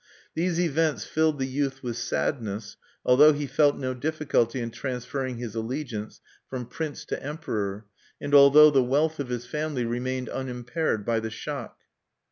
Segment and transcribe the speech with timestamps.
[0.33, 5.53] These events filled the youth with sadness, although he felt no difficulty in transferring his
[5.53, 7.85] allegiance from prince to emperor,
[8.19, 11.77] and although the wealth of his family remained unimpaired by the shock.